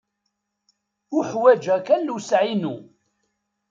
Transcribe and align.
Uḥwaǧeɣ 1.17 1.79
kan 1.87 2.01
lewseɛ-inu. 2.07 2.75